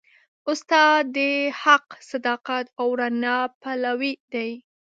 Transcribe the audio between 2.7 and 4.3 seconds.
او رڼا پلوي